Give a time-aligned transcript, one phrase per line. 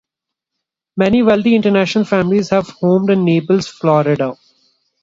[0.97, 4.35] Many wealthy international families have homes in Naples, Florida.